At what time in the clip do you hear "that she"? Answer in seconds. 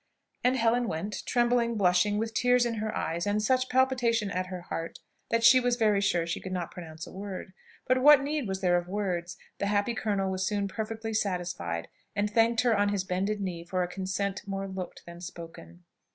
5.29-5.59